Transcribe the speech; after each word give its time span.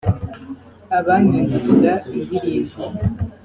abanyandikira 0.97 1.93
indirimbo 2.15 2.79